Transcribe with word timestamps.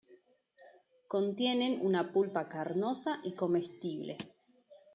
Contienen 1.13 1.73
una 1.89 2.11
pulpa 2.11 2.43
carnosa 2.49 3.19
y 3.23 3.33
comestible. 3.41 4.17